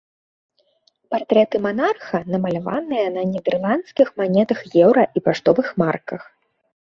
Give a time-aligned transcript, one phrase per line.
[1.15, 6.21] Партрэты манарха намаляваныя на нідэрландскіх манетах еўра і паштовых марках.